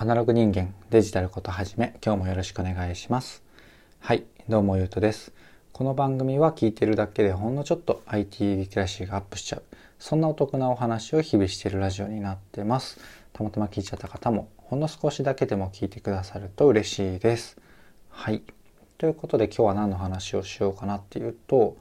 [0.00, 3.42] アナログ人間デジタルことはじめ今日もよろしくお願いします。
[3.98, 5.32] はいどうもゆうとです。
[5.72, 9.64] この番組は聞いてるだけでほんのちょっと IT リテラシーがアップしちゃう。
[9.98, 13.00] そんなお得なお話を日々しているラジオになってます。
[13.32, 17.56] たまたま聞いちゃった方もほんの少しだけでも聞いてくださると嬉しいです。
[18.08, 18.44] はい。
[18.98, 21.76] ということで今日は何の話をしようかなっていうと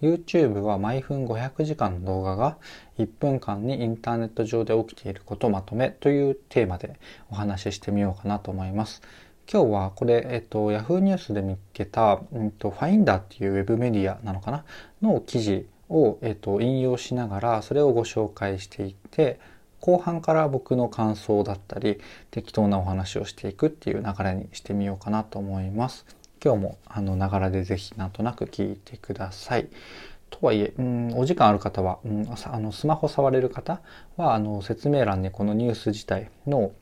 [0.00, 2.56] YouTube は毎分500時間の動画が
[2.98, 6.98] 1分間にインターネット上で起きていることをまとめというテーマで
[7.30, 9.02] お話ししてみようかなと思います。
[9.50, 14.64] 今日はこれ、えっと、Yahoo ニュースで見つけた、うんと、Finder っていうウェブメディアなのかな
[15.00, 19.40] の記事を、えっと、引用しながらそれをご紹介していって
[19.80, 21.98] 後半から僕の感想だったり
[22.30, 26.04] 適当なお話をしていくっていう流れにしてみようかなと思います。
[26.42, 29.68] 今日もあのながらでぜひなんとなく聞いてください。
[30.30, 33.80] とはいえ、うん、お時間ある方は、うん、あのスマホ触れる方
[34.16, 36.72] はあの説明欄にこのニュース自体の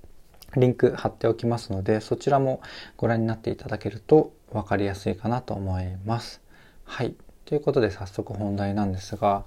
[0.56, 2.61] リンク貼っておきますのでそちらも
[2.97, 6.41] ご覧になっていただけると分かりやすいかなと思います。
[6.84, 7.14] はい。
[7.44, 9.44] ということで早速本題なんですが、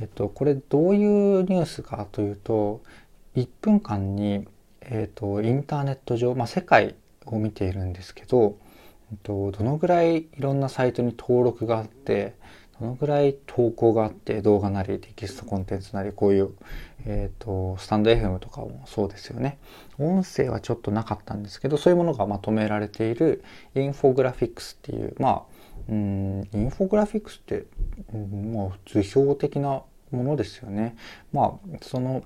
[0.00, 2.82] えっと、これどういうニュースかというと
[3.36, 4.46] 1分間に、
[4.80, 6.94] えっと、インターネット上、まあ、世界
[7.26, 8.56] を見ているんですけど
[9.22, 12.34] とどのぐらいいろんなサイトに登録があって
[12.80, 16.54] どのぐらい投稿があって動画なりテキストコンテンツなりこういう、
[17.04, 19.58] えーと、スタンド FM とかもそうですよね
[19.98, 23.44] 音声はちょっとなかったんですけどそういうものがまとめられている
[23.74, 25.42] インフォグラフィックスっていうまあ
[25.88, 27.64] うんインフォグラフィックスって、
[28.14, 30.96] うん、まあ図表的なものですよね。
[31.32, 32.24] まあその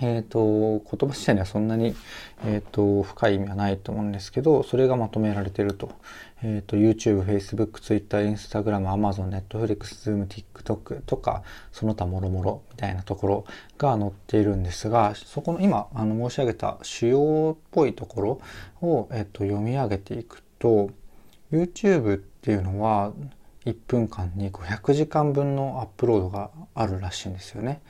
[0.00, 1.94] えーと、言葉自体にはそんなに、
[2.44, 5.92] えーと、深い意味はないと思うんですけどそれがまとめられてると,、
[6.42, 13.44] えーと、YouTube、Facebook、Twitter、Instagram、Amazon、Netflix、Zoom、TikTok とかその他もろもろみたいなところ
[13.76, 18.40] が載っているんですがそこの今あの申し上げた主要っぽいところ
[18.80, 20.90] を、えー、と読み上げていくと
[21.52, 23.12] YouTube っていうのは
[23.66, 27.80] 1分間に500時間分のアップロードがあるらしいんですよね。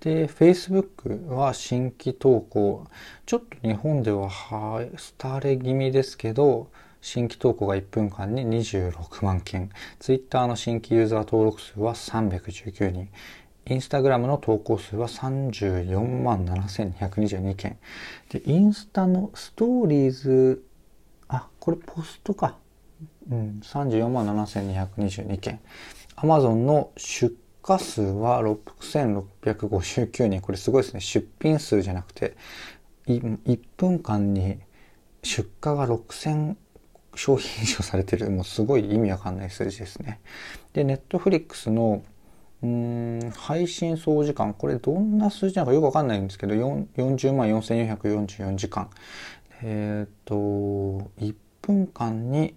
[0.00, 2.86] で、Facebook は新規投稿、
[3.26, 4.82] ちょっと日本ではは
[5.18, 6.70] 廃れ気味ですけど、
[7.02, 13.08] 新規投稿が1分間に26万件、Twitter の新規ユーザー登録数は319人、
[13.66, 17.78] インスタグラムの投稿数は34万7222件。
[18.30, 20.64] で、インスタのストーリーズ、
[21.28, 22.56] あ、これポストか。
[23.30, 25.60] うん、34万7222件。
[26.16, 30.40] アマゾンの出荷数は6659人。
[30.40, 31.00] これすごいですね。
[31.00, 32.36] 出品数じゃなくて、
[33.06, 34.58] 1分間に
[35.22, 36.56] 出荷が6000
[37.14, 38.30] 商品以上されてる。
[38.30, 40.20] もうすごい意味わかんない数字ですね。
[40.72, 42.02] で、ネットフリックスの
[42.62, 44.52] うん配信総時間。
[44.54, 48.90] これどんな数字なのかよくわかんないんですけど、40万4444時間。
[49.62, 50.34] えっ、ー、と、
[51.18, 52.54] 1分間に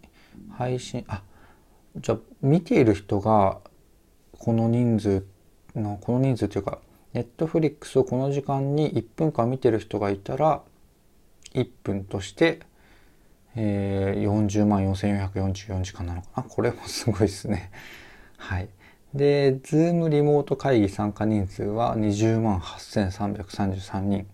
[0.51, 1.23] 配信、あ、
[1.97, 3.59] じゃあ見ている人が
[4.43, 5.25] この人数
[5.73, 6.79] のこの人数というか
[7.13, 10.61] ネットフリックスをこの時間に1分間見てる人がいたら
[11.53, 12.59] 1分として、
[13.55, 16.43] えー、40万4444時間なのかな？
[16.43, 17.71] これもすごいですね。
[18.35, 18.67] はい。
[19.13, 24.27] で、ズームリモート会議参加人数は20万8333人。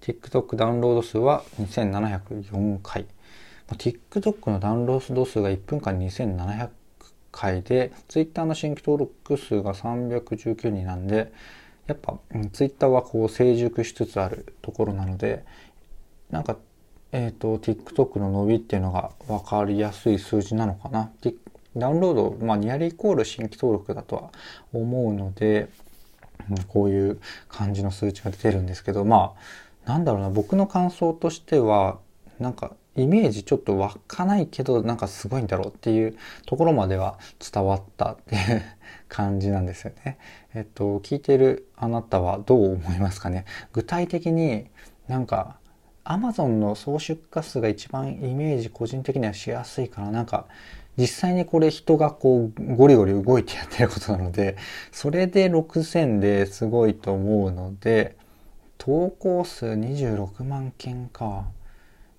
[0.00, 3.06] TikTok ダウンロード数は2704回。
[3.68, 6.70] TikTok のダウンロード数が1分間2700
[7.36, 11.32] 回で、ツイッターの新規登録数が319人なんで、
[11.86, 12.18] やっぱ、
[12.52, 15.44] ツイッターはこう成熟しつつあるところなので、
[16.30, 16.56] なんか、
[17.12, 21.12] えっ、ー、と、TikTok の伸びっていうのが分かりやすい数字なのかな。
[21.76, 24.30] ダウンロード、まあ、ニアリーイコール新規登録だとは
[24.72, 25.82] 思うので、う
[26.54, 29.34] んこういう感じの数値が出てるんですけど、ま
[29.86, 31.98] あ、なんだろうな、僕の感想としては、
[32.38, 36.16] なんか、イメージちょっと湧かないけどなんかすごいんだろうっていう
[36.46, 37.18] ところまでは
[37.52, 38.62] 伝わったっていう
[39.08, 40.18] 感じなんですよね。
[40.54, 43.44] えっと、聞いてるあなたはどう思いますかね？
[43.72, 44.68] 具体的に
[45.08, 45.58] なんか
[46.04, 50.46] Amazon の総出荷数が一番イメージ個人的にはしやすいからなんか
[50.96, 54.56] 実際にこれ人がこうゴリゴリ動いてやってることなので
[54.90, 58.16] それで6000ですごいと思うので
[58.78, 61.44] 投稿数26万件か。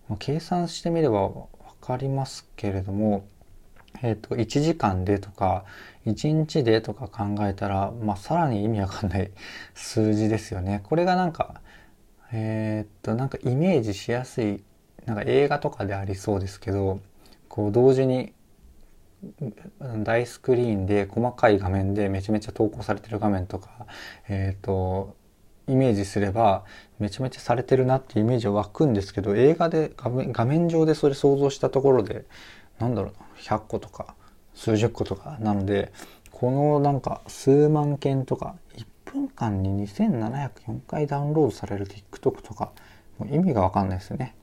[0.09, 1.47] まあ、計算してみれば分
[1.81, 3.27] かりますけれども、
[4.01, 5.65] えっ、ー、と、1時間でとか、
[6.05, 9.31] 1日でとか考えたら、まあ、さらに意味わかんない
[9.73, 10.81] 数字ですよね。
[10.83, 11.61] これがなんか、
[12.31, 14.63] えっ、と、なんかイメージしやすい、
[15.05, 16.99] なんか映画とかでありそうですけど、
[17.47, 18.33] こう、同時に
[20.03, 23.87] 大スクリーンで細かい画面でめちゃめちゃ投稿されてる画面とか、
[24.27, 25.15] えっ、と、
[25.67, 26.63] イメージすれば
[26.99, 32.25] めちゃめちゃされてるなっていうイメージは湧くんですけど映画で画面画面上でそれ想像したところで
[32.79, 34.15] なんだろうな100個とか
[34.53, 35.91] 数十個とかなので
[36.31, 42.71] このなんか数万件とか1分間に2704回ダウンロードされる TikTok とか
[43.17, 44.35] もう意味がわかんないですよね。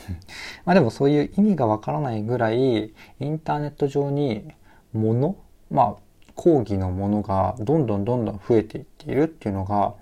[0.64, 4.52] まあでもそういう意味がわからないぐらいインターネット上に
[4.92, 5.36] もの
[5.70, 5.96] まあ
[6.34, 9.94] 講義のものがどんどんどんどん増えていっているっていうのが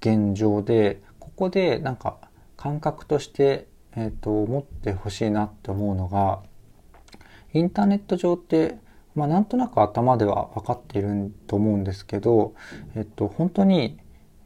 [0.00, 1.00] 現状で
[1.38, 2.16] ここでなんか
[2.56, 6.42] 感覚として、えーと、持ってほしいなって思うのが
[7.52, 8.78] インターネット上って
[9.14, 12.54] まあ、なんとなく頭では分かっていると思うんですけど、
[12.96, 13.98] えっと、本当に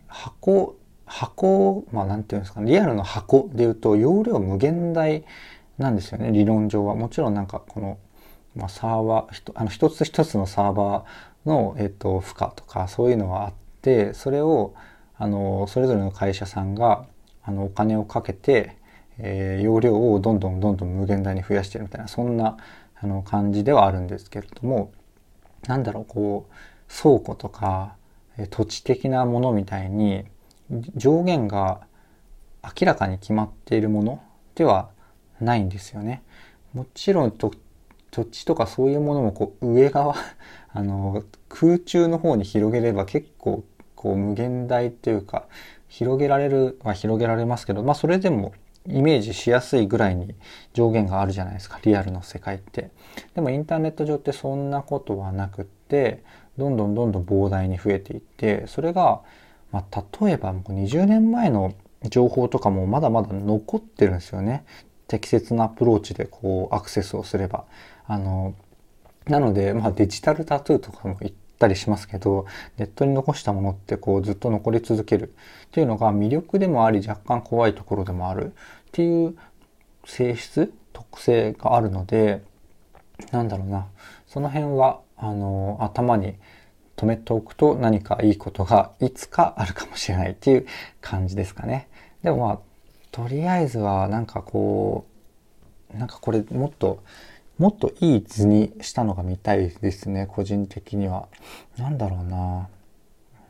[0.07, 5.25] 箱箱まあ何て言うんですかねリアルの箱で言うと容量無限大
[5.79, 6.95] なんですよね理論上は。
[6.95, 7.99] もちろんなんかこの、
[8.55, 14.75] まあ、サーバーあの一つ一つのサーバーの、えっと、負荷とかそういうのはあってそれを
[15.23, 17.07] あのそれぞれの会社さんが
[17.45, 18.77] あのお金をかけて、
[19.19, 22.57] えー、容量をどんどんどんどん無限大に増やしてるみたいなそんな
[23.01, 24.91] あの感じではあるんですけれども
[25.69, 26.53] なんだろうこう
[26.93, 27.95] 倉庫とか
[28.51, 30.25] 土地的なものみたいに
[30.97, 31.83] 上限が
[32.65, 34.21] 明らかに決まっているもの
[34.57, 34.91] では
[35.41, 36.25] ないんですよね。
[36.75, 37.53] もちろん土
[38.25, 40.17] 地とかそういうものもこう上側
[40.75, 43.63] あの空中の方に広げれば結構
[44.03, 45.47] こう無限大というか
[45.87, 48.53] 広げられるは広げられますけどまあそれでも
[48.89, 50.35] イメージしやすいぐらいに
[50.75, 52.91] 上限があるじゃないですかリアルの世界って。
[53.37, 56.25] でもインターネット上ってそんなことはなくって
[56.59, 59.21] どんどんどんどん膨大に増えていってそれが、
[59.71, 61.75] まあ、例えばもう20年前の
[62.09, 64.65] 情報とかもまだまだ残ってるんですよね。
[65.07, 67.67] 適切なアプローチでこうアクセスをすれば。
[68.09, 68.57] あの
[69.29, 71.33] なので、まあ、デジタルタトゥーとかも言
[71.63, 75.35] ったりしますけどネットに残したものってこうずっと残り続ける。
[75.67, 78.47] っていうのが魅力でもあり若干怖いところでもある。
[78.47, 78.51] っ
[78.91, 79.37] ていう
[80.05, 82.43] 性質特性があるので
[83.31, 83.87] なんだろうな。
[84.27, 86.35] その辺はあの頭に
[86.97, 90.33] 止めておくと何かいいことがいつかあるかもしれない。
[90.33, 90.67] っていう
[91.01, 91.89] 感じですかね。
[92.25, 92.59] でもまあ
[93.13, 95.07] とりあえずはなんかこ
[95.95, 97.03] うなんかこれもっと
[97.59, 101.29] もっといい図にしたのが見たいですね、個人的には。
[101.77, 102.69] なんだろうな。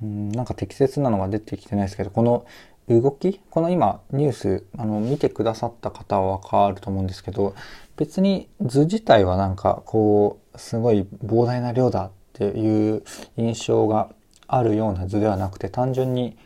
[0.02, 2.44] うん、なんか適切なのが出てきてないですけど、この
[2.88, 7.54] 動きこの今ニュースあの見てくださった方はわかると思うんですけど
[7.96, 13.04] 別に図自体はなんかこうすごい膨大な量だっていう
[13.36, 14.10] 印象が
[14.48, 16.36] あるような図ではなくて単純に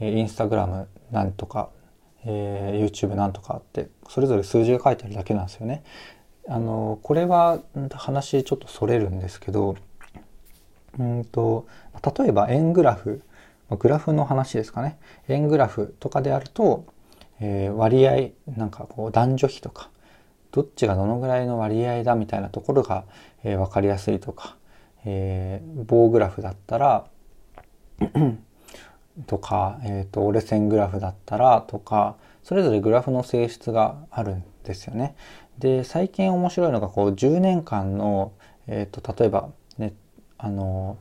[0.00, 1.70] インスタグラムなんとか、
[2.24, 5.82] えー、YouTube なんとかってそれぞれ数字が書いてあるだけなんですよね。
[6.48, 7.60] あのこれは
[7.92, 9.76] 話ちょっとそれるんですけど
[10.98, 11.66] うんと
[12.18, 13.22] 例えば円グラフ
[13.70, 14.98] グラフの話ですかね
[15.28, 16.86] 円グラフとかであると、
[17.40, 19.90] えー、割合なんかこう男女比とか
[20.50, 23.04] どっちがどのぐらいの割合だみたいなところが、
[23.44, 24.56] えー、分かりやすいとか、
[25.04, 27.06] えー、棒グラフだったら
[29.26, 35.14] とか、えーと折れ線グラフだったらとかそれぞれグラフの性質があるんですよね。
[35.60, 38.32] で最近面白いのがこう10年間の、
[38.66, 39.92] えーと、例えばね
[40.38, 40.96] あの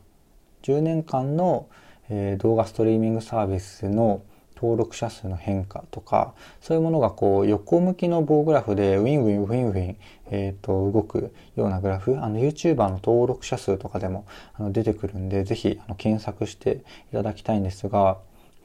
[0.63, 1.69] 10年間の、
[2.09, 4.21] えー、動画ストリーミングサービスの
[4.57, 9.97] 登録者数の変化とかそういうものがこう横向きの棒グラフでウィンウィンウィンウィン、
[10.29, 14.25] えーと、動くようなグラフあの YouTuber の登録者数とかでも
[14.55, 18.17] あの出てくるんで是非検索していただきたいんですが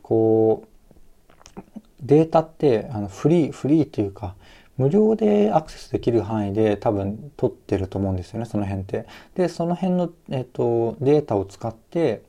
[0.03, 0.65] こ
[1.57, 1.63] う
[2.03, 4.35] データってあのフリーフリーっていうか
[4.77, 9.07] 無料でアクセスできる範囲で多分取ってると思うんですよねその辺って。
[9.35, 12.23] でその辺の、えっと、データを使って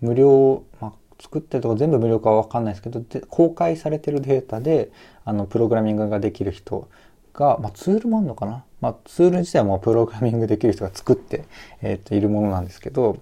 [0.00, 4.90] 無料、まあ、作ってるとこ全部無料かは分かんないですけどで公開されてるデータで
[5.24, 6.88] あのプログラミングができる人
[7.32, 11.44] が、まあ、ツールもあるのかな、まあ、ツール自体もプログラミングできる人が作って、
[11.82, 13.18] えっといるものなんですけど、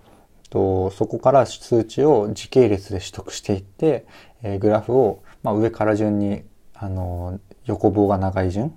[0.53, 4.05] とそこから数値を時系列で取得していって、
[4.43, 6.43] えー、グラフを、まあ、上から順に
[6.83, 8.75] あの横棒が長い順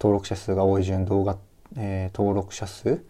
[0.00, 1.36] 登録者数が多い順動画、
[1.76, 3.04] えー、登録者数、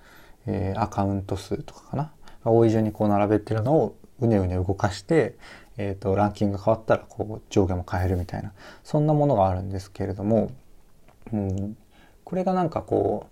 [0.46, 2.12] えー、アカウント数とかかな
[2.44, 5.36] が多い順にこう並べてるのをうねうね動かして、
[5.76, 10.50] えーと、ランキングが変わったらこう上下も変えるみたいなそんなものがあるんですけれども、
[11.32, 11.76] うん、
[12.24, 13.28] これがなんかこ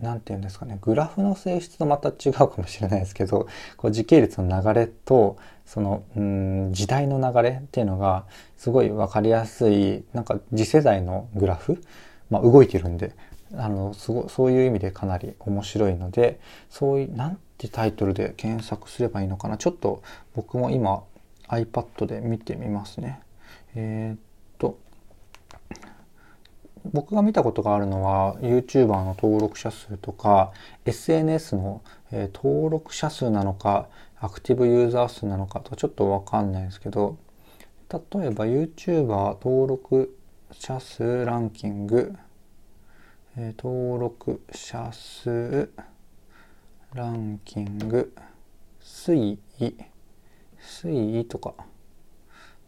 [0.00, 5.36] 何て言うんですかねグラフの性質とまた違うかもしれないですけどこう時系列の流れと
[5.66, 8.24] そのうん時代の流れっていうのが
[8.56, 11.82] すごい分かりやすいなんか次世代のグラフ、
[12.30, 13.14] まあ、動いてるんで
[13.56, 20.02] あのすごそういう意味でかなり面白いのでそういうなんてタイトルで検索すればいいのかなちょっと
[20.34, 21.04] 僕も今
[21.48, 23.20] iPad で見てみますね。
[23.74, 24.18] えー、っ
[24.58, 24.78] と、
[26.92, 30.52] 僕が見たことがあるのは YouTuber の登録者数とか
[30.84, 33.88] SNS の、えー、登録者数なのか
[34.20, 37.16] アクティブユーザー数なのかとちょっとわかんないですけど
[37.90, 39.06] 例えば YouTuber
[39.42, 40.16] 登録
[40.52, 42.14] 者数ランキング、
[43.36, 45.70] えー、登録者数
[46.92, 48.14] ランキング
[48.82, 49.74] 推移
[50.60, 51.54] 推移とか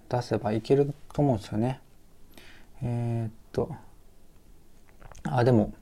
[0.08, 1.80] 出せばいけると思うんですよね。
[2.82, 3.74] えー、っと
[5.30, 5.72] あでも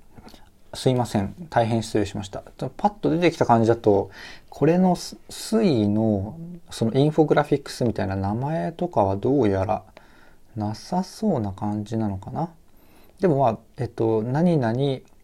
[0.73, 1.35] すいません。
[1.51, 2.43] 大変失礼しました。
[2.77, 4.11] パッと出てきた感じだと
[4.49, 6.39] これの推移の
[6.71, 9.85] そのインフォグラフィックスみたいな名前とかはどうやら
[10.57, 12.51] なさそうな感じなのかな？
[13.21, 14.75] でもまあえっと何々、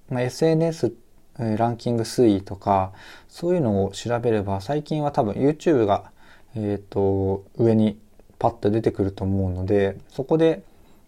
[0.09, 0.95] まあ、SNS
[1.39, 2.93] ランキング推移とか
[3.29, 6.13] そういうのを調べれば最近は多分 YouTube が、
[6.55, 7.99] えっと上に
[8.39, 10.63] パッと出てくると思うのでそこで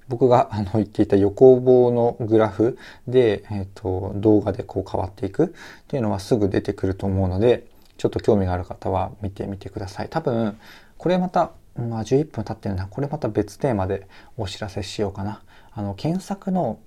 [0.09, 5.49] 僕があの言っていた横棒のグラフで、えっと動画でこう変わっていくっ
[5.89, 7.67] ていうのはすぐ出てくると思うので
[7.97, 10.09] ちょっと興味がある方は見てみてください。
[10.09, 10.59] 多分
[10.99, 14.07] これまたまあ11分経ってるなこれまた別テーマで
[14.37, 15.43] お知らせしようかな。
[15.73, 16.79] あの検索の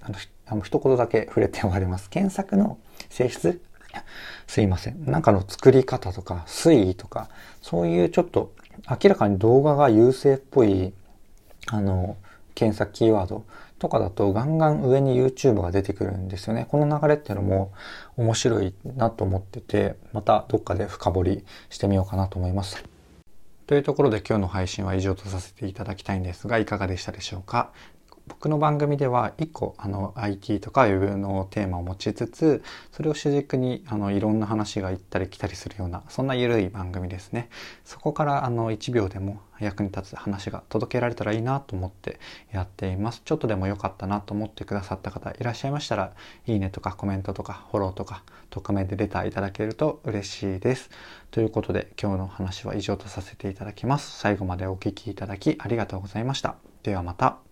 [0.00, 0.14] あの
[0.46, 2.10] あの一言だけ触れて終わります。
[2.10, 3.60] 検索の性質？
[4.46, 5.04] すいません。
[5.10, 7.28] なんかの作り方とか推移とか
[7.62, 8.52] そういうちょっと
[8.88, 10.92] 明らかに動画が優勢っぽい
[11.66, 12.16] あの
[12.58, 13.44] 検索キーワード
[13.78, 16.66] とかだとガンガン上に YouTube が出てくるんですよね。
[16.68, 17.72] この流れっていうのも
[18.16, 22.82] 面白いなと思ってて、またどっかで深掘りしてみようかなと思います。
[23.68, 27.70] というところで今日の配信は以上とさせていただきたいんですが、いかがでしたでしょうか？
[28.28, 37.48] 僕の番組では1個あの IT とか Web のテーマを持ちつつそれを主軸にあのいろんな話が行ったり来たりするようなそんな緩い番組ですね。
[37.84, 42.20] そこからあの1秒でも役に立つ話が届けられたらいいなと思って
[42.52, 43.22] やっています。
[43.24, 46.12] ちょっとでも良かったなと思ってくださった方いらっしゃいましたら
[46.46, 50.90] いいねとかコメントとかフォローとか匿名でレターいただけると嬉しいです。
[51.30, 54.18] ということで今日の話は以上とさせていただきます。
[54.18, 56.56] 最後までお聴きいただきありがとうございました。
[56.82, 57.47] ではまた。